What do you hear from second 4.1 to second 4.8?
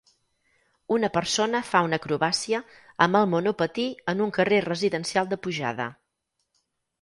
en un carrer